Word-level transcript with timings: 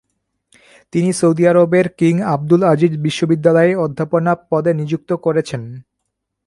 তিনি 0.93 1.09
সৌদি 1.13 1.43
আরবের 1.47 1.87
King 1.99 2.13
Abdul 2.33 2.61
Aziz 2.63 2.93
বিশ্ববিদ্যালয়ে 3.05 3.73
অধ্যাপনা 3.77 4.31
পদে 4.49 4.71
নিযুক্ত 4.79 5.09
করয়েছেন। 5.23 5.61